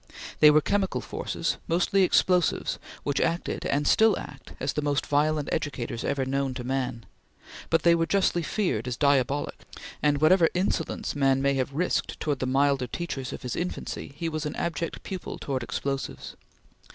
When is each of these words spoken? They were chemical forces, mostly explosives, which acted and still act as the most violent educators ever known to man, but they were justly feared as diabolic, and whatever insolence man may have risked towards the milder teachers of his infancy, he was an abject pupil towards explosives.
They 0.39 0.49
were 0.49 0.61
chemical 0.61 0.99
forces, 0.99 1.57
mostly 1.67 2.01
explosives, 2.01 2.79
which 3.03 3.21
acted 3.21 3.67
and 3.67 3.87
still 3.87 4.17
act 4.17 4.53
as 4.59 4.73
the 4.73 4.81
most 4.81 5.05
violent 5.05 5.47
educators 5.51 6.03
ever 6.03 6.25
known 6.25 6.55
to 6.55 6.63
man, 6.63 7.05
but 7.69 7.83
they 7.83 7.93
were 7.93 8.07
justly 8.07 8.41
feared 8.41 8.87
as 8.87 8.97
diabolic, 8.97 9.61
and 10.01 10.19
whatever 10.19 10.49
insolence 10.55 11.15
man 11.15 11.39
may 11.39 11.53
have 11.53 11.71
risked 11.73 12.19
towards 12.19 12.39
the 12.39 12.47
milder 12.47 12.87
teachers 12.87 13.31
of 13.31 13.43
his 13.43 13.55
infancy, 13.55 14.11
he 14.17 14.27
was 14.27 14.43
an 14.47 14.55
abject 14.55 15.03
pupil 15.03 15.37
towards 15.37 15.61
explosives. 15.63 16.35